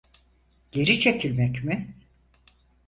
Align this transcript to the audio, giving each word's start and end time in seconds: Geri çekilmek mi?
Geri 0.71 0.99
çekilmek 0.99 1.63
mi? 1.63 1.95